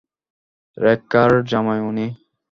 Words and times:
রেখা- 0.77 1.29
র 1.29 1.33
জামাই 1.43 1.79
উনি। 1.81 2.07